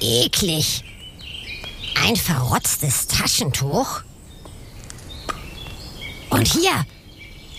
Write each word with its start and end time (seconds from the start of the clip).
eklig. 0.00 0.84
Ein 2.04 2.16
verrotztes 2.16 3.06
Taschentuch. 3.06 4.02
Und 6.30 6.46
hier 6.46 6.84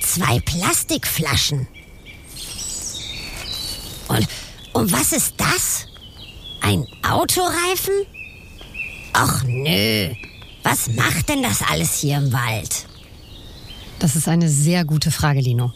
zwei 0.01 0.39
Plastikflaschen. 0.39 1.67
Und, 4.07 4.27
und 4.73 4.91
was 4.91 5.11
ist 5.11 5.35
das? 5.37 5.85
Ein 6.61 6.85
Autoreifen? 7.03 7.93
Och 9.13 9.43
nö. 9.43 10.13
Was 10.63 10.87
macht 10.89 11.29
denn 11.29 11.43
das 11.43 11.61
alles 11.61 11.99
hier 11.99 12.17
im 12.17 12.31
Wald? 12.31 12.85
Das 13.99 14.15
ist 14.15 14.27
eine 14.27 14.49
sehr 14.49 14.85
gute 14.85 15.11
Frage, 15.11 15.41
Lino. 15.41 15.73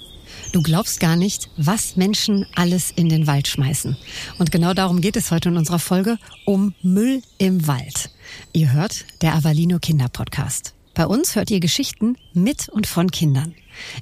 Du 0.54 0.62
glaubst 0.62 1.00
gar 1.00 1.16
nicht, 1.16 1.50
was 1.58 1.96
Menschen 1.96 2.46
alles 2.54 2.92
in 2.92 3.10
den 3.10 3.26
Wald 3.26 3.48
schmeißen. 3.48 3.98
Und 4.38 4.52
genau 4.52 4.76
darum 4.76 5.02
geht 5.02 5.16
es 5.16 5.32
heute 5.32 5.50
in 5.50 5.58
unserer 5.58 5.80
Folge 5.80 6.20
um 6.46 6.76
Müll 6.84 7.24
im 7.40 7.66
Wald. 7.66 8.12
Ihr 8.54 8.72
hört 8.72 9.04
der 9.24 9.34
Avalino 9.34 9.80
Kinder 9.80 10.10
Podcast. 10.10 10.76
Bei 10.94 11.08
uns 11.08 11.36
hört 11.36 11.50
ihr 11.50 11.60
Geschichten 11.60 12.18
mit 12.36 12.70
und 12.70 12.86
von 12.86 13.10
Kindern. 13.10 13.56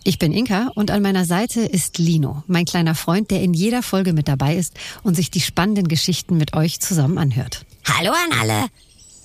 Ich 0.04 0.20
bin 0.20 0.34
Inka 0.34 0.72
und 0.76 0.92
an 0.92 1.02
meiner 1.02 1.24
Seite 1.24 1.62
ist 1.62 2.00
Lino, 2.00 2.44
mein 2.48 2.66
kleiner 2.66 2.96
Freund, 2.96 3.32
der 3.32 3.42
in 3.42 3.54
jeder 3.54 3.82
Folge 3.82 4.12
mit 4.12 4.28
dabei 4.28 4.58
ist 4.58 4.74
und 5.04 5.16
sich 5.16 5.32
die 5.32 5.40
spannenden 5.40 5.88
Geschichten 5.88 6.36
mit 6.36 6.54
euch 6.54 6.82
zusammen 6.82 7.18
anhört. 7.18 7.66
Hallo 7.86 8.12
an 8.12 8.38
alle. 8.42 8.66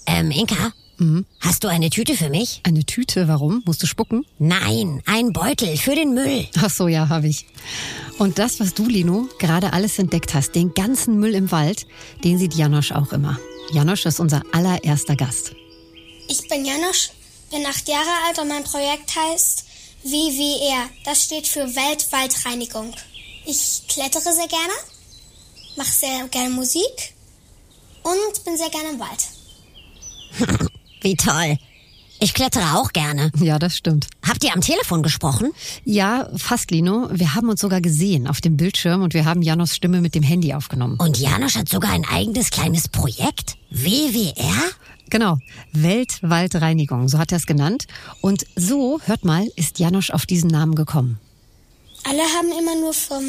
Ähm, 0.06 0.30
Inka, 0.30 0.72
Mhm. 0.98 1.26
hast 1.40 1.64
du 1.64 1.68
eine 1.68 1.90
Tüte 1.90 2.16
für 2.16 2.30
mich? 2.30 2.60
Eine 2.62 2.84
Tüte, 2.84 3.28
warum? 3.28 3.62
Musst 3.66 3.82
du 3.82 3.86
spucken? 3.86 4.24
Nein, 4.38 5.02
ein 5.06 5.32
Beutel 5.32 5.76
für 5.76 5.94
den 5.94 6.14
Müll. 6.14 6.48
Ach 6.58 6.70
so, 6.70 6.88
ja, 6.88 7.08
habe 7.08 7.28
ich. 7.28 7.46
Und 8.18 8.38
das, 8.38 8.60
was 8.60 8.72
du, 8.74 8.86
Lino, 8.86 9.28
gerade 9.38 9.72
alles 9.72 9.98
entdeckt 9.98 10.32
hast, 10.34 10.54
den 10.54 10.72
ganzen 10.74 11.18
Müll 11.20 11.34
im 11.34 11.50
Wald, 11.50 11.86
den 12.24 12.38
sieht 12.38 12.54
Janosch 12.54 12.92
auch 12.92 13.12
immer. 13.12 13.38
Janosch 13.72 14.06
ist 14.06 14.20
unser 14.20 14.42
allererster 14.52 15.16
Gast. 15.16 15.52
Ich 16.28 16.48
bin 16.48 16.64
Janosch, 16.64 17.10
bin 17.50 17.64
acht 17.66 17.88
Jahre 17.88 18.08
alt 18.26 18.38
und 18.38 18.48
mein 18.48 18.64
Projekt 18.64 19.14
heißt 19.14 19.64
WWR. 20.02 20.88
Das 21.04 21.24
steht 21.24 21.46
für 21.46 21.66
Weltwaldreinigung. 21.66 22.92
Ich 23.44 23.82
klettere 23.88 24.32
sehr 24.32 24.48
gerne, 24.48 24.72
mache 25.76 25.90
sehr 25.90 26.26
gerne 26.28 26.50
Musik 26.50 27.14
und 28.02 28.44
bin 28.44 28.56
sehr 28.56 28.70
gerne 28.70 28.90
im 28.90 29.00
Wald. 29.00 29.28
Wie 31.06 31.14
toll. 31.14 31.56
Ich 32.18 32.34
klettere 32.34 32.76
auch 32.76 32.92
gerne. 32.92 33.30
Ja, 33.38 33.60
das 33.60 33.76
stimmt. 33.76 34.08
Habt 34.26 34.42
ihr 34.42 34.52
am 34.52 34.60
Telefon 34.60 35.04
gesprochen? 35.04 35.52
Ja, 35.84 36.28
fast, 36.36 36.72
Lino. 36.72 37.08
Wir 37.12 37.36
haben 37.36 37.48
uns 37.48 37.60
sogar 37.60 37.80
gesehen 37.80 38.26
auf 38.26 38.40
dem 38.40 38.56
Bildschirm 38.56 39.04
und 39.04 39.14
wir 39.14 39.24
haben 39.24 39.40
Janos 39.40 39.76
Stimme 39.76 40.00
mit 40.00 40.16
dem 40.16 40.24
Handy 40.24 40.52
aufgenommen. 40.52 40.96
Und 40.98 41.20
Janosch 41.20 41.54
hat 41.54 41.68
sogar 41.68 41.92
ein 41.92 42.04
eigenes 42.04 42.50
kleines 42.50 42.88
Projekt? 42.88 43.56
WWR? 43.70 44.64
Genau, 45.08 45.38
Weltwaldreinigung, 45.70 47.08
so 47.08 47.18
hat 47.18 47.30
er 47.30 47.38
es 47.38 47.46
genannt. 47.46 47.86
Und 48.20 48.44
so, 48.56 49.00
hört 49.04 49.24
mal, 49.24 49.46
ist 49.54 49.78
Janosch 49.78 50.10
auf 50.10 50.26
diesen 50.26 50.50
Namen 50.50 50.74
gekommen. 50.74 51.20
Alle 52.02 52.22
haben 52.22 52.48
immer 52.58 52.80
nur 52.80 52.94
vom 52.94 53.22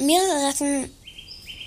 Meeresretten 0.00 0.90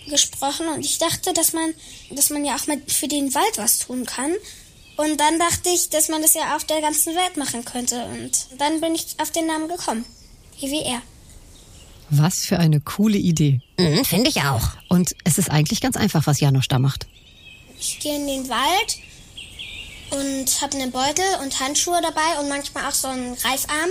gesprochen 0.10 0.68
und 0.76 0.84
ich 0.84 0.98
dachte, 0.98 1.32
dass 1.32 1.54
man, 1.54 1.74
dass 2.10 2.32
man 2.32 2.44
ja 2.44 2.58
auch 2.58 2.68
mal 2.68 2.82
für 2.88 3.08
den 3.08 3.34
Wald 3.34 3.58
was 3.58 3.80
tun 3.80 4.06
kann. 4.06 4.32
Und 5.02 5.20
dann 5.20 5.40
dachte 5.40 5.70
ich, 5.70 5.90
dass 5.90 6.10
man 6.10 6.22
das 6.22 6.36
ja 6.36 6.56
auf 6.56 6.64
der 6.64 6.80
ganzen 6.80 7.16
Welt 7.16 7.36
machen 7.36 7.66
könnte. 7.66 8.06
Und 8.06 8.48
dann 8.60 8.82
bin 8.82 8.94
ich 8.94 9.16
auf 9.18 9.32
den 9.32 9.48
Namen 9.48 9.68
gekommen. 9.68 10.06
WWR. 10.60 11.02
Was 12.12 12.46
für 12.46 12.60
eine 12.60 12.80
coole 12.82 13.18
Idee. 13.18 13.62
Mhm, 13.80 14.06
Finde 14.06 14.30
ich 14.30 14.42
auch. 14.44 14.62
Und 14.90 15.16
es 15.24 15.40
ist 15.40 15.50
eigentlich 15.50 15.82
ganz 15.82 15.98
einfach, 15.98 16.28
was 16.28 16.40
Janosch 16.40 16.68
da 16.68 16.78
macht. 16.78 17.08
Ich 17.80 18.00
gehe 18.00 18.16
in 18.16 18.28
den 18.28 18.48
Wald 18.50 18.98
und 20.12 20.62
habe 20.62 20.78
einen 20.78 20.92
Beutel 20.92 21.26
und 21.42 21.60
Handschuhe 21.60 22.00
dabei 22.04 22.40
und 22.40 22.50
manchmal 22.50 22.86
auch 22.86 22.94
so 22.94 23.08
einen 23.08 23.36
Greifarm. 23.36 23.90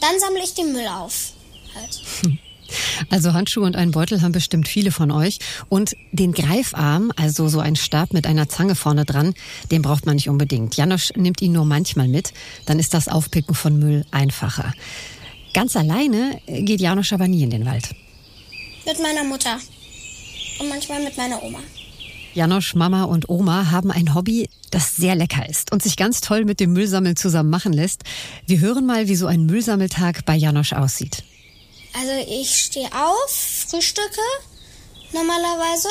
Dann 0.00 0.18
sammle 0.18 0.42
ich 0.42 0.54
den 0.54 0.72
Müll 0.72 0.88
auf. 0.88 1.32
Halt. 1.76 2.02
Also 3.10 3.32
Handschuhe 3.32 3.64
und 3.64 3.76
einen 3.76 3.90
Beutel 3.90 4.22
haben 4.22 4.32
bestimmt 4.32 4.68
viele 4.68 4.90
von 4.90 5.10
euch. 5.10 5.38
Und 5.68 5.96
den 6.12 6.32
Greifarm, 6.32 7.12
also 7.16 7.48
so 7.48 7.60
ein 7.60 7.76
Stab 7.76 8.12
mit 8.12 8.26
einer 8.26 8.48
Zange 8.48 8.74
vorne 8.74 9.04
dran, 9.04 9.34
den 9.70 9.82
braucht 9.82 10.06
man 10.06 10.16
nicht 10.16 10.28
unbedingt. 10.28 10.76
Janosch 10.76 11.12
nimmt 11.16 11.42
ihn 11.42 11.52
nur 11.52 11.64
manchmal 11.64 12.08
mit. 12.08 12.32
Dann 12.66 12.78
ist 12.78 12.94
das 12.94 13.08
Aufpicken 13.08 13.54
von 13.54 13.78
Müll 13.78 14.04
einfacher. 14.10 14.72
Ganz 15.52 15.76
alleine 15.76 16.40
geht 16.46 16.80
Janosch 16.80 17.12
aber 17.12 17.28
nie 17.28 17.42
in 17.42 17.50
den 17.50 17.64
Wald. 17.64 17.90
Mit 18.86 19.00
meiner 19.00 19.24
Mutter. 19.24 19.58
Und 20.58 20.68
manchmal 20.68 21.02
mit 21.02 21.16
meiner 21.16 21.42
Oma. 21.42 21.60
Janosch, 22.34 22.74
Mama 22.74 23.04
und 23.04 23.28
Oma 23.28 23.70
haben 23.70 23.92
ein 23.92 24.14
Hobby, 24.14 24.48
das 24.70 24.96
sehr 24.96 25.14
lecker 25.14 25.48
ist 25.48 25.72
und 25.72 25.82
sich 25.82 25.96
ganz 25.96 26.20
toll 26.20 26.44
mit 26.44 26.58
dem 26.58 26.72
Müllsammeln 26.72 27.14
zusammen 27.14 27.48
machen 27.48 27.72
lässt. 27.72 28.02
Wir 28.46 28.58
hören 28.58 28.86
mal, 28.86 29.06
wie 29.06 29.14
so 29.14 29.26
ein 29.26 29.46
Müllsammeltag 29.46 30.24
bei 30.24 30.34
Janosch 30.34 30.72
aussieht. 30.72 31.22
Also 31.96 32.12
ich 32.28 32.64
stehe 32.64 32.90
auf, 32.92 33.66
frühstücke 33.68 34.20
normalerweise 35.12 35.88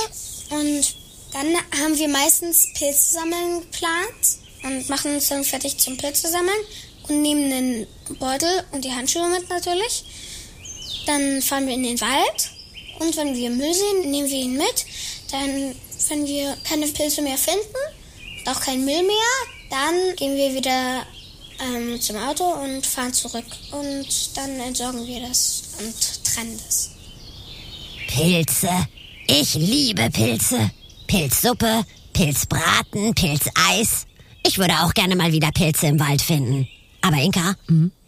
und 0.50 0.96
dann 1.32 1.56
haben 1.82 1.98
wir 1.98 2.10
meistens 2.10 2.68
Pilze 2.74 3.14
sammeln 3.14 3.62
geplant 3.62 4.38
und 4.64 4.90
machen 4.90 5.16
uns 5.16 5.30
dann 5.30 5.44
fertig 5.44 5.78
zum 5.78 5.98
Pilze 5.98 6.30
sammeln 6.30 6.60
und 7.08 7.22
nehmen 7.22 7.50
den 7.50 7.88
Beutel 8.20 8.66
und 8.72 8.84
die 8.84 8.92
Handschuhe 8.92 9.30
mit 9.30 9.50
natürlich. 9.50 10.04
Dann 11.06 11.42
fahren 11.42 11.68
wir 11.68 11.74
in 11.74 11.84
den 11.84 12.02
Wald 12.02 12.52
und 13.00 13.16
wenn 13.16 13.36
wir 13.36 13.50
Müll 13.50 13.74
sehen, 13.74 14.12
nehmen 14.12 14.30
wir 14.30 14.38
ihn 14.38 14.58
mit. 14.58 14.86
Dann, 15.32 15.76
wenn 16.10 16.28
wir 16.28 16.56
keine 16.68 16.88
Pilze 16.88 17.22
mehr 17.22 17.38
finden 17.38 17.64
und 18.40 18.50
auch 18.50 18.62
keinen 18.62 18.86
Müll 18.86 19.04
mehr, 19.04 19.34
dann 19.70 20.16
gehen 20.16 20.36
wir 20.36 20.54
wieder 20.54 21.06
ähm, 21.60 22.00
zum 22.00 22.18
Auto 22.18 22.46
und 22.46 22.86
fahren 22.86 23.14
zurück. 23.14 23.46
Und 23.72 24.38
dann 24.38 24.60
entsorgen 24.60 25.08
wir 25.08 25.28
das 25.28 25.63
und 25.80 26.24
trennen 26.24 26.60
das. 26.66 26.92
Pilze. 28.08 28.70
Ich 29.28 29.54
liebe 29.56 30.10
Pilze. 30.10 30.72
Pilzsuppe, 31.08 31.86
Pilzbraten, 32.14 33.14
Pilzeis. 33.14 34.06
Ich 34.46 34.58
würde 34.58 34.74
auch 34.82 34.94
gerne 34.94 35.16
mal 35.16 35.32
wieder 35.32 35.52
Pilze 35.52 35.88
im 35.88 36.00
Wald 36.00 36.22
finden. 36.22 36.68
Aber 37.02 37.18
Inka, 37.18 37.56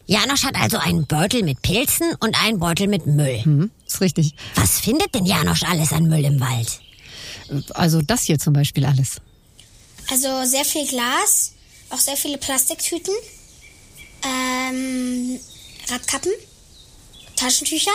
Janosch 0.07 0.43
hat 0.43 0.55
also 0.55 0.77
einen 0.77 1.07
Beutel 1.07 1.43
mit 1.43 1.61
Pilzen 1.61 2.13
und 2.19 2.35
einen 2.39 2.59
Beutel 2.59 2.87
mit 2.87 3.07
Müll. 3.07 3.43
Hm, 3.43 3.71
ist 3.85 4.01
richtig. 4.01 4.35
Was 4.55 4.79
findet 4.79 5.15
denn 5.15 5.25
Janosch 5.25 5.63
alles 5.63 5.91
an 5.91 6.05
Müll 6.05 6.25
im 6.25 6.39
Wald? 6.39 6.79
Also 7.73 8.01
das 8.01 8.23
hier 8.23 8.37
zum 8.37 8.53
Beispiel 8.53 8.85
alles. 8.85 9.21
Also 10.11 10.45
sehr 10.45 10.65
viel 10.65 10.87
Glas, 10.87 11.53
auch 11.89 11.99
sehr 11.99 12.17
viele 12.17 12.37
Plastiktüten, 12.37 13.13
ähm, 14.23 15.39
Radkappen, 15.89 16.31
Taschentücher, 17.35 17.91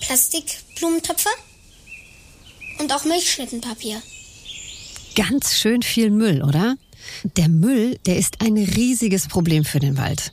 Plastikblumentöpfe 0.00 1.28
und 2.78 2.92
auch 2.92 3.04
Milchschnittenpapier. 3.04 4.02
Ganz 5.14 5.56
schön 5.56 5.82
viel 5.82 6.10
Müll, 6.10 6.42
oder? 6.42 6.76
Der 7.36 7.48
Müll, 7.48 7.98
der 8.06 8.16
ist 8.16 8.40
ein 8.40 8.56
riesiges 8.56 9.28
Problem 9.28 9.64
für 9.64 9.80
den 9.80 9.98
Wald. 9.98 10.32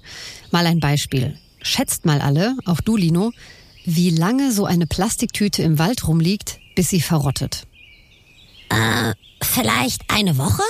Mal 0.51 0.65
ein 0.65 0.79
Beispiel. 0.79 1.37
Schätzt 1.61 2.05
mal 2.05 2.21
alle, 2.21 2.55
auch 2.65 2.79
du, 2.79 2.95
Lino, 2.95 3.31
wie 3.85 4.11
lange 4.11 4.51
so 4.51 4.65
eine 4.65 4.87
Plastiktüte 4.87 5.61
im 5.61 5.77
Wald 5.79 6.07
rumliegt, 6.07 6.59
bis 6.75 6.89
sie 6.89 7.01
verrottet. 7.01 7.67
Vielleicht 9.41 10.03
eine 10.09 10.37
Woche? 10.37 10.63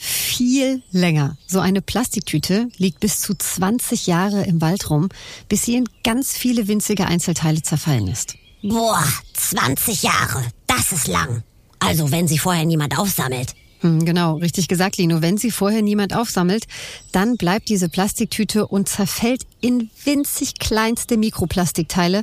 Viel 0.00 0.82
länger. 0.92 1.36
So 1.48 1.58
eine 1.58 1.82
Plastiktüte 1.82 2.68
liegt 2.76 3.00
bis 3.00 3.20
zu 3.20 3.34
20 3.34 4.06
Jahre 4.06 4.44
im 4.44 4.60
Wald 4.60 4.88
rum, 4.90 5.08
bis 5.48 5.64
sie 5.64 5.74
in 5.74 5.88
ganz 6.04 6.36
viele 6.36 6.68
winzige 6.68 7.06
Einzelteile 7.06 7.62
zerfallen 7.62 8.06
ist. 8.06 8.36
Boah, 8.62 9.04
20 9.34 10.04
Jahre. 10.04 10.44
Das 10.68 10.92
ist 10.92 11.08
lang. 11.08 11.42
Also, 11.80 12.10
wenn 12.12 12.28
sie 12.28 12.38
vorher 12.38 12.64
niemand 12.64 12.96
aufsammelt. 12.96 13.54
Hm, 13.80 14.04
genau, 14.04 14.36
richtig 14.36 14.66
gesagt, 14.66 14.96
Lino. 14.96 15.22
Wenn 15.22 15.38
sie 15.38 15.50
vorher 15.50 15.82
niemand 15.82 16.14
aufsammelt, 16.14 16.64
dann 17.12 17.36
bleibt 17.36 17.68
diese 17.68 17.88
Plastiktüte 17.88 18.66
und 18.66 18.88
zerfällt 18.88 19.42
in 19.60 19.90
winzig 20.04 20.58
kleinste 20.58 21.16
Mikroplastikteile, 21.16 22.22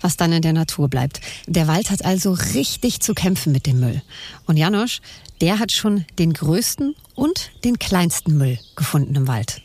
was 0.00 0.16
dann 0.16 0.32
in 0.32 0.42
der 0.42 0.52
Natur 0.52 0.88
bleibt. 0.88 1.20
Der 1.46 1.68
Wald 1.68 1.90
hat 1.90 2.04
also 2.04 2.32
richtig 2.54 3.00
zu 3.00 3.14
kämpfen 3.14 3.52
mit 3.52 3.66
dem 3.66 3.78
Müll. 3.80 4.02
Und 4.46 4.56
Janosch, 4.56 5.00
der 5.40 5.58
hat 5.58 5.70
schon 5.70 6.04
den 6.18 6.32
größten 6.32 6.96
und 7.14 7.50
den 7.62 7.78
kleinsten 7.78 8.36
Müll 8.36 8.58
gefunden 8.74 9.14
im 9.14 9.28
Wald. 9.28 9.60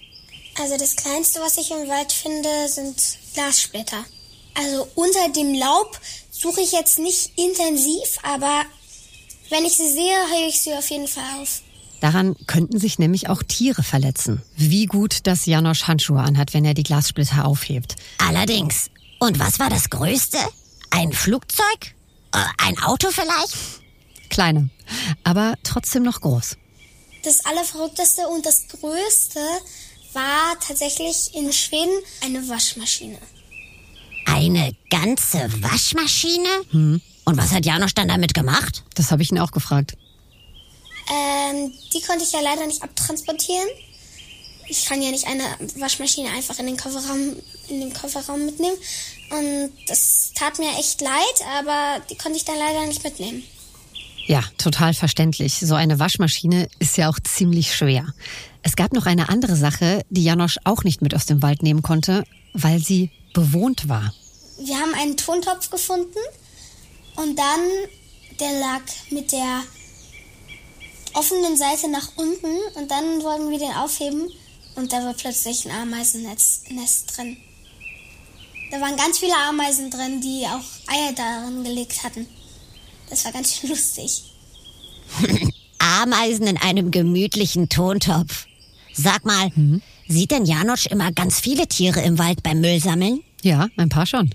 Also 0.60 0.78
das 0.78 0.96
Kleinste, 0.96 1.40
was 1.42 1.58
ich 1.58 1.72
im 1.72 1.88
Wald 1.88 2.12
finde, 2.12 2.50
sind 2.68 3.18
Glassplitter. 3.34 4.06
Also 4.54 4.88
unter 4.96 5.30
dem 5.30 5.54
Laub 5.54 5.98
suche 6.30 6.62
ich 6.62 6.74
jetzt 6.74 7.00
nicht 7.00 7.32
intensiv, 7.38 8.18
aber 8.24 8.64
wenn 9.52 9.66
ich 9.66 9.74
sie 9.74 9.90
sehe, 9.92 10.18
hebe 10.34 10.50
ich 10.50 10.62
sie 10.62 10.74
auf 10.74 10.90
jeden 10.90 11.08
Fall 11.08 11.24
auf. 11.42 11.62
Daran 12.00 12.36
könnten 12.48 12.80
sich 12.80 12.98
nämlich 12.98 13.30
auch 13.30 13.44
Tiere 13.44 13.84
verletzen. 13.84 14.42
Wie 14.58 14.88
gut, 14.88 15.28
dass 15.28 15.46
Janosch 15.46 15.84
Handschuhe 15.84 16.20
anhat, 16.20 16.54
wenn 16.54 16.66
er 16.66 16.74
die 16.74 16.84
Glassplitter 16.84 17.46
aufhebt. 17.46 17.96
Allerdings. 18.18 18.90
Und 19.20 19.38
was 19.38 19.60
war 19.60 19.70
das 19.70 19.92
Größte? 19.92 20.40
Ein 20.90 21.14
Flugzeug? 21.14 21.96
Äh, 22.34 22.40
ein 22.58 22.80
Auto 22.82 23.10
vielleicht? 23.12 23.56
Kleiner, 24.30 24.70
aber 25.24 25.56
trotzdem 25.64 26.04
noch 26.04 26.22
groß. 26.22 26.58
Das 27.24 27.46
Allerverrückteste 27.46 28.28
und 28.30 28.46
das 28.46 28.68
Größte 28.70 29.40
war 30.14 30.60
tatsächlich 30.66 31.36
in 31.36 31.54
Schweden 31.54 31.94
eine 32.24 32.48
Waschmaschine. 32.50 33.20
Eine 34.26 34.76
ganze 34.90 35.38
Waschmaschine? 35.62 36.50
Hm. 36.72 37.02
Und 37.26 37.38
was 37.38 37.52
hat 37.52 37.66
Janosch 37.66 37.94
dann 37.94 38.08
damit 38.08 38.34
gemacht? 38.34 38.84
Das 38.96 39.12
habe 39.12 39.22
ich 39.22 39.32
ihn 39.32 39.40
auch 39.40 39.52
gefragt. 39.52 39.96
Ähm, 41.10 41.72
die 41.94 42.02
konnte 42.02 42.24
ich 42.24 42.32
ja 42.32 42.40
leider 42.42 42.66
nicht 42.68 42.82
abtransportieren. 42.82 43.68
Ich 44.68 44.86
kann 44.86 45.02
ja 45.02 45.12
nicht 45.12 45.28
eine 45.28 45.44
Waschmaschine 45.78 46.30
einfach 46.30 46.58
in 46.60 46.66
den 46.66 46.78
Kofferraum, 46.78 47.36
in 47.68 47.82
den 47.82 47.94
Kofferraum 47.94 48.46
mitnehmen. 48.46 48.78
Und 49.32 49.72
das 49.88 50.32
tat 50.34 50.60
mir 50.60 50.70
echt 50.80 51.02
leid, 51.02 51.12
aber 51.58 52.02
die 52.10 52.16
konnte 52.16 52.38
ich 52.38 52.46
dann 52.46 52.58
leider 52.58 52.86
nicht 52.88 53.04
mitnehmen. 53.04 53.44
Ja, 54.28 54.44
total 54.58 54.94
verständlich. 54.94 55.60
So 55.60 55.76
eine 55.76 56.00
Waschmaschine 56.00 56.68
ist 56.80 56.96
ja 56.98 57.10
auch 57.10 57.20
ziemlich 57.20 57.76
schwer. 57.76 58.14
Es 58.64 58.76
gab 58.76 58.94
noch 58.94 59.06
eine 59.06 59.30
andere 59.30 59.56
Sache, 59.56 60.04
die 60.10 60.24
Janosch 60.24 60.58
auch 60.64 60.84
nicht 60.84 61.02
mit 61.02 61.16
aus 61.16 61.26
dem 61.26 61.42
Wald 61.42 61.64
nehmen 61.64 61.82
konnte, 61.82 62.24
weil 62.54 62.80
sie 62.80 63.10
bewohnt 63.34 63.90
war. 63.90 64.14
Wir 64.60 64.78
haben 64.78 64.94
einen 64.94 65.18
Tontopf 65.18 65.70
gefunden 65.70 66.20
und 67.22 67.38
dann, 67.38 67.62
der 68.40 68.60
lag 68.60 68.82
mit 69.10 69.32
der 69.32 69.64
offenen 71.14 71.58
Seite 71.58 71.90
nach 71.90 72.10
unten 72.16 72.58
und 72.76 72.90
dann 72.90 73.22
wollten 73.24 73.52
wir 73.52 73.60
den 73.60 73.74
aufheben 73.74 74.30
und 74.76 74.92
da 74.92 75.04
war 75.04 75.14
plötzlich 75.14 75.66
ein 75.66 75.72
Ameisennest 75.72 77.18
drin. 77.18 77.38
Da 78.72 78.80
waren 78.80 78.96
ganz 78.96 79.20
viele 79.20 79.36
Ameisen 79.36 79.92
drin, 79.92 80.22
die 80.22 80.46
auch 80.46 80.94
Eier 80.94 81.12
darin 81.14 81.64
gelegt 81.64 82.04
hatten. 82.04 82.26
Das 83.10 83.26
war 83.26 83.34
ganz 83.34 83.56
schön 83.56 83.70
lustig. 83.72 84.24
Ameisen 85.78 86.48
in 86.48 86.58
einem 86.58 86.90
gemütlichen 86.90 87.68
Tontopf. 87.68 88.48
Sag 88.94 89.26
mal, 89.26 89.52
mhm. 89.56 89.82
sieht 90.08 90.32
denn 90.32 90.46
Janosch 90.46 90.86
immer 90.86 91.12
ganz 91.12 91.40
viele 91.40 91.68
Tiere 91.68 92.02
im 92.02 92.18
Wald 92.18 92.44
beim 92.44 92.62
Müllsammeln? 92.62 93.24
Ja, 93.42 93.68
ein 93.76 93.90
paar 93.90 94.06
schon. 94.06 94.34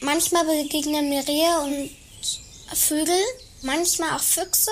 Manchmal 0.00 0.44
begegnen 0.44 1.08
mir 1.08 1.26
Rehe 1.26 1.60
und 1.64 1.90
Vögel, 2.74 3.14
manchmal 3.62 4.10
auch 4.10 4.22
Füchse 4.22 4.70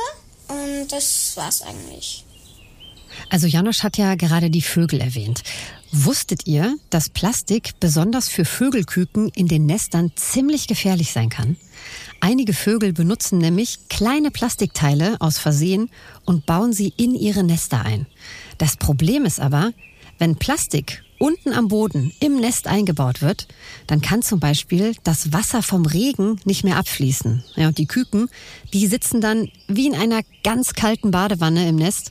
und 0.49 0.89
das 0.91 1.37
war's 1.37 1.63
eigentlich. 1.63 2.25
Also 3.31 3.47
Janosch 3.47 3.83
hat 3.83 3.97
ja 3.97 4.15
gerade 4.17 4.51
die 4.51 4.63
Vögel 4.63 5.01
erwähnt. 5.01 5.43
Wusstet 5.93 6.47
ihr, 6.47 6.77
dass 6.91 7.09
Plastik 7.09 7.79
besonders 7.79 8.29
für 8.29 8.45
Vögelküken 8.45 9.29
in 9.29 9.47
den 9.47 9.67
Nestern 9.67 10.13
ziemlich 10.17 10.67
gefährlich 10.67 11.13
sein 11.13 11.29
kann? 11.29 11.57
Einige 12.21 12.53
Vögel 12.53 12.93
benutzen 12.93 13.39
nämlich 13.39 13.89
kleine 13.89 14.31
Plastikteile 14.31 15.17
aus 15.21 15.39
Versehen 15.39 15.91
und 16.25 16.47
bauen 16.47 16.73
sie 16.73 16.93
in 16.97 17.15
ihre 17.15 17.45
Nester 17.45 17.83
ein. 17.83 18.07
Das 18.59 18.77
Problem 18.77 19.25
ist 19.25 19.41
aber, 19.41 19.73
wenn 20.19 20.37
Plastik 20.37 21.05
unten 21.25 21.55
am 21.55 21.69
Boden 21.69 22.13
im 22.21 22.37
Nest 22.37 22.67
eingebaut 22.67 23.23
wird, 23.23 23.49
dann 23.87 24.03
kann 24.03 24.21
zum 24.21 24.41
Beispiel 24.41 24.95
das 25.05 25.33
Wasser 25.33 25.63
vom 25.63 25.87
Regen 25.87 26.39
nicht 26.45 26.65
mehr 26.65 26.77
abfließen. 26.77 27.43
Ja, 27.57 27.69
und 27.69 27.79
die 27.79 27.87
Küken, 27.87 28.29
die 28.75 28.87
sitzen 28.87 29.23
dann 29.23 29.49
wie 29.67 29.87
in 29.87 29.95
einer 29.95 30.21
ganz 30.43 30.75
kalten 30.75 31.13
Badewanne 31.13 31.67
im 31.67 31.77
Nest 31.77 32.11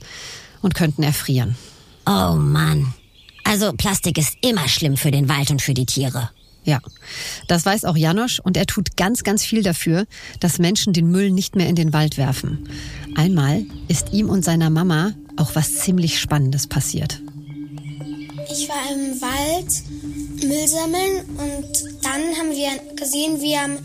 und 0.62 0.74
könnten 0.74 1.04
erfrieren. 1.04 1.54
Oh 2.06 2.34
Mann. 2.34 2.92
Also 3.44 3.72
Plastik 3.72 4.18
ist 4.18 4.36
immer 4.40 4.66
schlimm 4.66 4.96
für 4.96 5.12
den 5.12 5.28
Wald 5.28 5.52
und 5.52 5.62
für 5.62 5.74
die 5.74 5.86
Tiere. 5.86 6.30
Ja, 6.64 6.80
das 7.46 7.64
weiß 7.64 7.84
auch 7.84 7.96
Janosch 7.96 8.40
und 8.40 8.56
er 8.56 8.66
tut 8.66 8.96
ganz, 8.96 9.22
ganz 9.22 9.44
viel 9.44 9.62
dafür, 9.62 10.06
dass 10.40 10.58
Menschen 10.58 10.92
den 10.92 11.08
Müll 11.08 11.30
nicht 11.30 11.54
mehr 11.54 11.68
in 11.68 11.76
den 11.76 11.92
Wald 11.92 12.18
werfen. 12.18 12.68
Einmal 13.14 13.64
ist 13.86 14.12
ihm 14.12 14.28
und 14.28 14.44
seiner 14.44 14.70
Mama 14.70 15.12
auch 15.36 15.54
was 15.54 15.76
ziemlich 15.76 16.18
Spannendes 16.18 16.66
passiert. 16.66 17.20
Ich 18.50 18.68
war 18.68 18.90
im 18.92 19.20
Wald 19.20 20.44
Müll 20.44 20.68
sammeln 20.68 21.24
und 21.38 22.04
dann 22.04 22.36
haben 22.36 22.50
wir 22.50 22.70
gesehen, 22.96 23.40
wie 23.40 23.56
am 23.56 23.78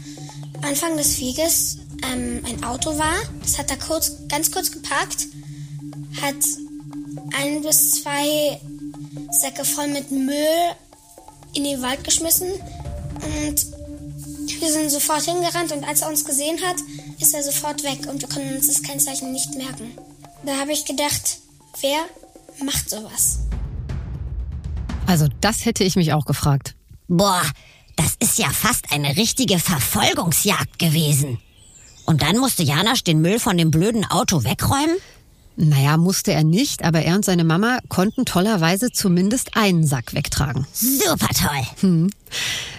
Anfang 0.61 0.97
des 0.97 1.19
Weges 1.19 1.77
ähm, 2.03 2.41
ein 2.45 2.63
Auto 2.63 2.97
war. 2.97 3.15
Das 3.41 3.57
hat 3.57 3.69
da 3.69 3.75
kurz, 3.75 4.11
ganz 4.27 4.51
kurz 4.51 4.71
geparkt, 4.71 5.27
hat 6.21 6.35
ein 7.37 7.61
bis 7.61 8.01
zwei 8.01 8.59
Säcke 9.31 9.63
voll 9.63 9.87
mit 9.87 10.11
Müll 10.11 10.75
in 11.53 11.63
den 11.63 11.81
Wald 11.81 12.03
geschmissen 12.03 12.47
und 12.47 13.65
wir 14.59 14.71
sind 14.71 14.89
sofort 14.89 15.23
hingerannt 15.23 15.71
und 15.71 15.83
als 15.83 16.01
er 16.01 16.09
uns 16.09 16.25
gesehen 16.25 16.59
hat, 16.61 16.77
ist 17.19 17.33
er 17.33 17.43
sofort 17.43 17.83
weg 17.83 17.99
und 18.09 18.21
wir 18.21 18.29
konnten 18.29 18.55
uns 18.55 18.67
das 18.67 18.81
Kennzeichen 18.81 19.31
nicht 19.31 19.55
merken. 19.55 19.91
Da 20.45 20.57
habe 20.57 20.73
ich 20.73 20.85
gedacht, 20.85 21.37
wer 21.81 21.99
macht 22.63 22.89
sowas? 22.89 23.39
Also 25.09 25.27
das 25.41 25.65
hätte 25.65 25.83
ich 25.83 25.95
mich 25.95 26.13
auch 26.13 26.25
gefragt. 26.25 26.75
Boah, 27.07 27.41
das 27.95 28.13
ist 28.19 28.37
ja 28.37 28.47
fast 28.51 28.93
eine 28.93 29.17
richtige 29.17 29.57
Verfolgungsjagd 29.57 30.77
gewesen. 30.77 31.39
Und 32.05 32.21
dann 32.21 32.37
musste 32.37 32.61
Janosch 32.61 33.03
den 33.03 33.19
Müll 33.19 33.39
von 33.39 33.57
dem 33.57 33.71
blöden 33.71 34.05
Auto 34.05 34.43
wegräumen? 34.43 34.97
Naja, 35.55 35.97
musste 35.97 36.31
er 36.31 36.43
nicht, 36.43 36.83
aber 36.83 37.01
er 37.01 37.15
und 37.15 37.25
seine 37.25 37.43
Mama 37.43 37.79
konnten 37.89 38.23
tollerweise 38.23 38.91
zumindest 38.91 39.57
einen 39.57 39.83
Sack 39.83 40.13
wegtragen. 40.13 40.67
Super 40.71 41.29
toll. 41.29 41.65
Hm. 41.81 42.11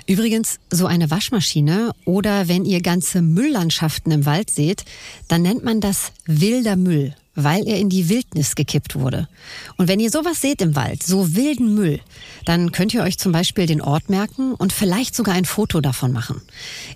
Übrigens, 0.06 0.60
so 0.70 0.86
eine 0.86 1.10
Waschmaschine 1.10 1.90
oder 2.04 2.46
wenn 2.46 2.64
ihr 2.64 2.80
ganze 2.80 3.22
Mülllandschaften 3.22 4.12
im 4.12 4.24
Wald 4.24 4.50
seht, 4.50 4.84
dann 5.26 5.42
nennt 5.42 5.64
man 5.64 5.80
das 5.80 6.12
wilder 6.26 6.76
Müll 6.76 7.16
weil 7.44 7.66
er 7.66 7.78
in 7.78 7.88
die 7.88 8.08
Wildnis 8.08 8.54
gekippt 8.54 8.96
wurde. 8.96 9.28
Und 9.76 9.88
wenn 9.88 10.00
ihr 10.00 10.10
sowas 10.10 10.40
seht 10.40 10.62
im 10.62 10.76
Wald, 10.76 11.02
so 11.02 11.34
wilden 11.34 11.74
Müll, 11.74 12.00
dann 12.44 12.72
könnt 12.72 12.94
ihr 12.94 13.02
euch 13.02 13.18
zum 13.18 13.32
Beispiel 13.32 13.66
den 13.66 13.80
Ort 13.80 14.08
merken 14.08 14.54
und 14.54 14.72
vielleicht 14.72 15.14
sogar 15.14 15.34
ein 15.34 15.44
Foto 15.44 15.80
davon 15.80 16.12
machen. 16.12 16.42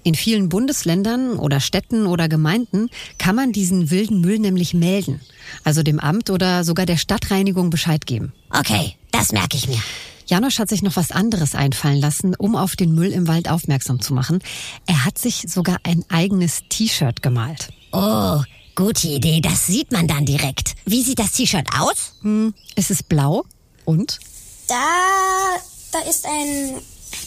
In 0.02 0.14
vielen 0.14 0.48
Bundesländern 0.48 1.38
oder 1.38 1.60
Städten 1.60 2.06
oder 2.06 2.28
Gemeinden 2.28 2.88
kann 3.18 3.36
man 3.36 3.52
diesen 3.52 3.90
wilden 3.90 4.20
Müll 4.20 4.38
nämlich 4.38 4.74
melden. 4.74 5.20
Also 5.62 5.82
dem 5.82 6.00
Amt 6.00 6.30
oder 6.30 6.64
sogar 6.64 6.86
der 6.86 6.96
Stadtreinigung 6.96 7.70
Bescheid 7.70 8.06
geben. 8.06 8.32
Okay, 8.50 8.94
das 9.10 9.32
merke 9.32 9.56
ich 9.56 9.68
mir. 9.68 9.80
Janosch 10.26 10.58
hat 10.58 10.70
sich 10.70 10.82
noch 10.82 10.96
was 10.96 11.10
anderes 11.10 11.54
einfallen 11.54 12.00
lassen, 12.00 12.34
um 12.34 12.56
auf 12.56 12.76
den 12.76 12.94
Müll 12.94 13.12
im 13.12 13.28
Wald 13.28 13.50
aufmerksam 13.50 14.00
zu 14.00 14.14
machen. 14.14 14.40
Er 14.86 15.04
hat 15.04 15.18
sich 15.18 15.44
sogar 15.48 15.78
ein 15.82 16.04
eigenes 16.08 16.62
T-Shirt 16.68 17.22
gemalt. 17.22 17.68
Oh, 17.92 18.40
Gute 18.76 19.06
Idee, 19.06 19.40
das 19.40 19.66
sieht 19.68 19.92
man 19.92 20.08
dann 20.08 20.26
direkt. 20.26 20.74
Wie 20.84 21.04
sieht 21.04 21.20
das 21.20 21.30
T-Shirt 21.30 21.68
aus? 21.78 22.14
Hm, 22.22 22.52
es 22.74 22.90
ist 22.90 23.08
blau 23.08 23.44
und? 23.84 24.18
Da, 24.66 25.56
da 25.92 26.00
ist 26.00 26.26
ein 26.26 26.82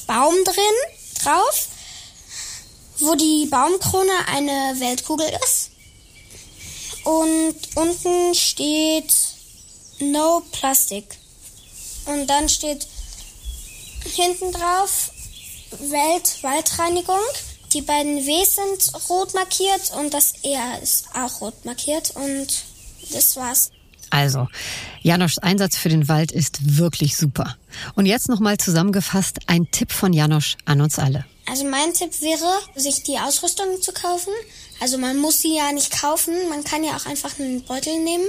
Baum 0.07 0.33
drin, 0.43 1.23
drauf, 1.23 1.67
wo 2.99 3.15
die 3.15 3.47
Baumkrone 3.49 4.11
eine 4.27 4.75
Weltkugel 4.79 5.27
ist. 5.45 5.71
Und 7.05 7.55
unten 7.75 8.35
steht 8.35 9.13
No 9.99 10.43
Plastic. 10.51 11.17
Und 12.07 12.27
dann 12.27 12.49
steht 12.49 12.85
hinten 14.03 14.51
drauf 14.51 15.11
Weltwaldreinigung. 15.79 17.15
Die 17.73 17.81
beiden 17.81 18.25
W 18.25 18.45
sind 18.45 19.09
rot 19.09 19.33
markiert 19.33 19.91
und 19.97 20.13
das 20.13 20.33
R 20.43 20.81
ist 20.81 21.05
auch 21.13 21.41
rot 21.41 21.65
markiert 21.65 22.11
und 22.15 22.47
das 23.11 23.35
war's. 23.35 23.71
Also, 24.09 24.47
Janoschs 25.01 25.37
Einsatz 25.39 25.75
für 25.75 25.89
den 25.89 26.07
Wald 26.07 26.31
ist 26.31 26.77
wirklich 26.77 27.17
super. 27.17 27.57
Und 27.95 28.05
jetzt 28.05 28.29
nochmal 28.29 28.57
zusammengefasst 28.57 29.39
ein 29.47 29.69
Tipp 29.71 29.91
von 29.91 30.13
Janosch 30.13 30.55
an 30.65 30.81
uns 30.81 30.97
alle. 30.97 31.25
Also 31.45 31.65
mein 31.65 31.93
Tipp 31.93 32.21
wäre, 32.21 32.59
sich 32.75 33.03
die 33.03 33.17
Ausrüstung 33.17 33.81
zu 33.81 33.91
kaufen. 33.93 34.33
Also 34.79 34.97
man 34.97 35.17
muss 35.17 35.41
sie 35.41 35.55
ja 35.55 35.71
nicht 35.71 36.01
kaufen, 36.01 36.33
man 36.49 36.63
kann 36.63 36.83
ja 36.83 36.95
auch 36.95 37.05
einfach 37.05 37.39
einen 37.39 37.63
Beutel 37.63 37.99
nehmen 37.99 38.25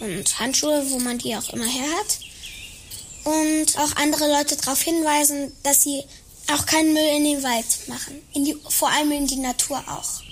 und 0.00 0.38
Handschuhe, 0.38 0.84
wo 0.90 0.98
man 0.98 1.18
die 1.18 1.36
auch 1.36 1.48
immer 1.50 1.66
her 1.66 1.88
hat. 1.98 2.18
Und 3.24 3.78
auch 3.78 3.96
andere 3.96 4.28
Leute 4.28 4.56
darauf 4.56 4.80
hinweisen, 4.80 5.52
dass 5.62 5.82
sie 5.82 6.02
auch 6.52 6.66
keinen 6.66 6.92
Müll 6.92 7.16
in 7.16 7.24
den 7.24 7.42
Wald 7.42 7.88
machen. 7.88 8.14
Die, 8.34 8.56
vor 8.68 8.90
allem 8.90 9.12
in 9.12 9.26
die 9.26 9.36
Natur 9.36 9.78
auch. 9.88 10.22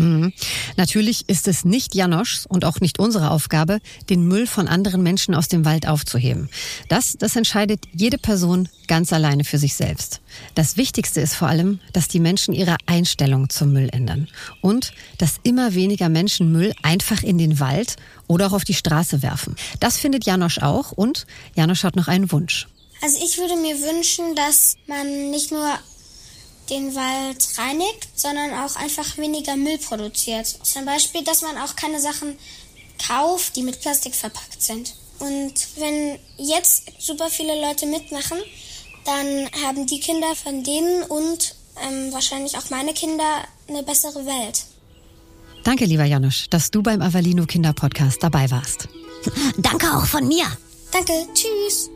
Mhm. 0.00 0.32
Natürlich 0.76 1.28
ist 1.28 1.46
es 1.46 1.64
nicht 1.64 1.94
Janoschs 1.94 2.46
und 2.46 2.64
auch 2.64 2.80
nicht 2.80 2.98
unsere 2.98 3.30
Aufgabe, 3.30 3.80
den 4.08 4.26
Müll 4.26 4.46
von 4.46 4.66
anderen 4.66 5.02
Menschen 5.02 5.34
aus 5.34 5.48
dem 5.48 5.64
Wald 5.64 5.86
aufzuheben. 5.86 6.48
Das, 6.88 7.16
das 7.18 7.36
entscheidet 7.36 7.84
jede 7.92 8.16
Person 8.16 8.68
ganz 8.88 9.12
alleine 9.12 9.44
für 9.44 9.58
sich 9.58 9.74
selbst. 9.74 10.20
Das 10.54 10.76
Wichtigste 10.76 11.20
ist 11.20 11.34
vor 11.34 11.48
allem, 11.48 11.80
dass 11.92 12.08
die 12.08 12.20
Menschen 12.20 12.54
ihre 12.54 12.76
Einstellung 12.86 13.50
zum 13.50 13.72
Müll 13.72 13.90
ändern 13.92 14.28
und 14.62 14.92
dass 15.18 15.36
immer 15.42 15.74
weniger 15.74 16.08
Menschen 16.08 16.50
Müll 16.50 16.72
einfach 16.82 17.22
in 17.22 17.36
den 17.36 17.60
Wald 17.60 17.96
oder 18.26 18.46
auch 18.46 18.52
auf 18.52 18.64
die 18.64 18.74
Straße 18.74 19.22
werfen. 19.22 19.54
Das 19.80 19.98
findet 19.98 20.24
Janosch 20.24 20.58
auch 20.60 20.92
und 20.92 21.26
Janosch 21.54 21.84
hat 21.84 21.96
noch 21.96 22.08
einen 22.08 22.32
Wunsch. 22.32 22.68
Also 23.02 23.18
ich 23.22 23.38
würde 23.38 23.56
mir 23.56 23.80
wünschen, 23.80 24.34
dass 24.34 24.76
man 24.86 25.30
nicht 25.30 25.50
nur 25.50 25.66
den 26.68 26.94
Wald 26.94 27.58
reinigt, 27.58 28.08
sondern 28.14 28.52
auch 28.52 28.76
einfach 28.76 29.18
weniger 29.18 29.56
Müll 29.56 29.78
produziert. 29.78 30.46
Zum 30.62 30.84
Beispiel, 30.84 31.24
dass 31.24 31.42
man 31.42 31.58
auch 31.58 31.74
keine 31.76 32.00
Sachen 32.00 32.38
kauft, 33.06 33.56
die 33.56 33.62
mit 33.62 33.80
Plastik 33.80 34.14
verpackt 34.14 34.62
sind. 34.62 34.94
Und 35.18 35.54
wenn 35.76 36.18
jetzt 36.38 36.84
super 36.98 37.28
viele 37.28 37.60
Leute 37.60 37.86
mitmachen, 37.86 38.38
dann 39.04 39.50
haben 39.64 39.86
die 39.86 40.00
Kinder 40.00 40.34
von 40.34 40.62
denen 40.62 41.02
und 41.04 41.54
ähm, 41.82 42.12
wahrscheinlich 42.12 42.56
auch 42.56 42.70
meine 42.70 42.92
Kinder 42.94 43.44
eine 43.68 43.82
bessere 43.82 44.24
Welt. 44.26 44.64
Danke, 45.64 45.84
lieber 45.84 46.04
Janusz, 46.04 46.46
dass 46.48 46.70
du 46.70 46.82
beim 46.82 47.02
Avalino 47.02 47.44
Kinderpodcast 47.46 48.22
dabei 48.22 48.50
warst. 48.50 48.88
Danke 49.58 49.94
auch 49.94 50.06
von 50.06 50.26
mir. 50.26 50.44
Danke, 50.92 51.26
tschüss. 51.34 51.90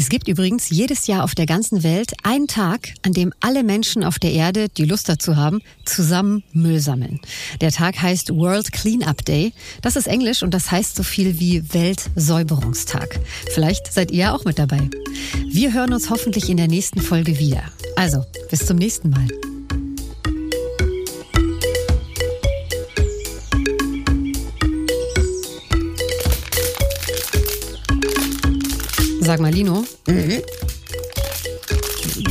Es 0.00 0.08
gibt 0.08 0.28
übrigens 0.28 0.70
jedes 0.70 1.08
Jahr 1.08 1.24
auf 1.24 1.34
der 1.34 1.44
ganzen 1.44 1.82
Welt 1.82 2.14
einen 2.22 2.46
Tag, 2.46 2.94
an 3.02 3.12
dem 3.12 3.34
alle 3.40 3.62
Menschen 3.62 4.02
auf 4.02 4.18
der 4.18 4.32
Erde, 4.32 4.70
die 4.70 4.86
Lust 4.86 5.10
dazu 5.10 5.36
haben, 5.36 5.60
zusammen 5.84 6.42
Müll 6.54 6.80
sammeln. 6.80 7.20
Der 7.60 7.70
Tag 7.70 8.00
heißt 8.00 8.34
World 8.34 8.72
Cleanup 8.72 9.22
Day. 9.26 9.52
Das 9.82 9.96
ist 9.96 10.08
Englisch 10.08 10.42
und 10.42 10.54
das 10.54 10.70
heißt 10.70 10.96
so 10.96 11.02
viel 11.02 11.38
wie 11.38 11.74
Weltsäuberungstag. 11.74 13.20
Vielleicht 13.52 13.92
seid 13.92 14.10
ihr 14.10 14.32
auch 14.32 14.46
mit 14.46 14.58
dabei. 14.58 14.88
Wir 15.50 15.74
hören 15.74 15.92
uns 15.92 16.08
hoffentlich 16.08 16.48
in 16.48 16.56
der 16.56 16.68
nächsten 16.68 17.02
Folge 17.02 17.38
wieder. 17.38 17.64
Also, 17.96 18.24
bis 18.50 18.64
zum 18.64 18.78
nächsten 18.78 19.10
Mal. 19.10 19.28
Sag 29.30 29.38
mal, 29.38 29.52
Lino. 29.52 29.84
Mhm. 30.08 30.42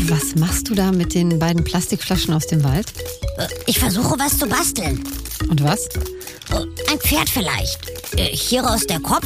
Was 0.10 0.36
machst 0.36 0.68
du 0.68 0.76
da 0.76 0.92
mit 0.92 1.14
den 1.16 1.40
beiden 1.40 1.64
Plastikflaschen 1.64 2.34
aus 2.34 2.46
dem 2.48 2.62
Wald? 2.66 2.92
Ich 3.68 3.80
versuche 3.80 4.20
was 4.20 4.38
zu 4.38 4.46
basteln. 4.46 5.02
Und 5.48 5.64
was? 5.64 5.86
Äh, 5.86 6.92
Ein 6.92 7.00
Pferd 7.00 7.30
vielleicht. 7.30 7.80
Äh, 8.18 8.36
Hieraus 8.36 8.86
der 8.86 9.00
Kopf. 9.00 9.26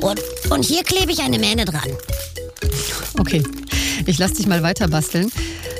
Und, 0.00 0.22
und 0.48 0.64
hier 0.64 0.84
klebe 0.84 1.12
ich 1.12 1.20
eine 1.20 1.38
Mähne 1.38 1.66
dran. 1.66 1.90
Okay, 3.18 3.42
ich 4.06 4.16
lass 4.16 4.32
dich 4.32 4.46
mal 4.46 4.62
weiter 4.62 4.88
basteln. 4.88 5.30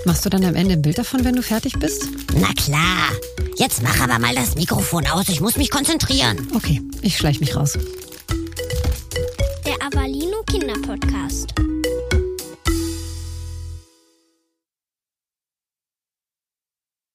Machst 0.05 0.27
du 0.27 0.29
dann 0.29 0.45
am 0.45 0.55
Ende 0.55 0.75
ein 0.75 0.83
Bild 0.83 0.99
davon, 0.99 1.25
wenn 1.25 1.37
du 1.37 1.43
fertig 1.43 1.79
bist? 1.79 2.09
Na 2.35 2.53
klar. 2.53 3.09
Jetzt 3.57 3.83
mach 3.83 3.99
aber 4.03 4.19
mal 4.19 4.35
das 4.35 4.55
Mikrofon 4.57 5.07
aus. 5.07 5.31
Ich 5.31 5.41
muss 5.41 5.57
mich 5.57 5.71
konzentrieren. 5.71 6.49
Okay, 6.55 6.83
ich 7.01 7.17
schleich 7.17 7.41
mich 7.41 7.57
raus. 7.57 7.79
Der 9.93 10.01
Avalino 10.01 10.43
Kinderpodcast. 10.47 11.72